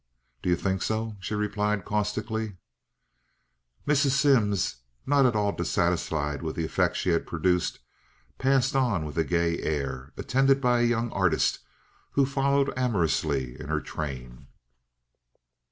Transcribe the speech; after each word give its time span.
"Do 0.41 0.49
you 0.49 0.55
think 0.55 0.81
so?" 0.81 1.15
she 1.19 1.35
replied, 1.35 1.85
caustically. 1.85 2.57
Mrs. 3.87 4.13
Simms, 4.13 4.77
not 5.05 5.35
all 5.35 5.51
dissatisfied 5.51 6.41
with 6.41 6.55
the 6.55 6.65
effect 6.65 6.95
she 6.97 7.11
had 7.11 7.27
produced, 7.27 7.77
passed 8.39 8.75
on 8.75 9.05
with 9.05 9.15
a 9.19 9.23
gay 9.23 9.59
air, 9.59 10.11
attended 10.17 10.59
by 10.59 10.79
a 10.79 10.85
young 10.85 11.11
artist 11.11 11.59
who 12.13 12.25
followed 12.25 12.73
amorously 12.75 13.59
in 13.59 13.67
her 13.67 13.79
train. 13.79 14.47